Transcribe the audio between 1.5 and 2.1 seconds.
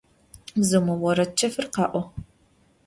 kha'o.